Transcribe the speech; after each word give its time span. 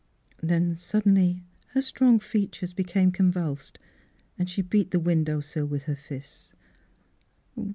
"Then 0.41 0.75
suddenly 0.75 1.43
her 1.75 1.81
strong 1.83 2.17
features 2.17 2.73
be 2.73 2.83
came 2.85 3.11
convlused, 3.11 3.77
and 4.35 4.49
she 4.49 4.63
beat 4.63 4.89
the 4.89 4.99
window 4.99 5.41
sill 5.41 5.67
with 5.67 5.83
her 5.83 5.95
fists. 5.95 6.53